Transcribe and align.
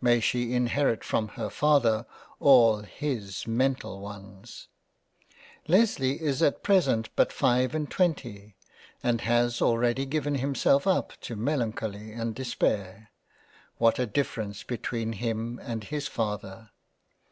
May 0.00 0.18
she 0.18 0.54
inherit 0.54 1.04
from 1.04 1.28
her 1.38 1.48
Father 1.48 2.04
all 2.40 2.78
his 2.78 3.46
mental 3.46 4.00
ones! 4.00 4.66
Lesley 5.68 6.20
is 6.20 6.42
at 6.42 6.64
present 6.64 7.10
but 7.14 7.32
five 7.32 7.76
and 7.76 7.88
twenty, 7.88 8.56
and 9.04 9.20
has 9.20 9.62
already 9.62 10.04
given 10.04 10.34
himself 10.34 10.84
up 10.88 11.12
to 11.20 11.36
melancholy 11.36 12.10
and 12.10 12.34
Despair; 12.34 13.12
what 13.76 14.00
a 14.00 14.06
difference 14.06 14.64
between 14.64 15.12
him 15.12 15.60
and 15.62 15.84
his 15.84 16.08
Father 16.08 16.70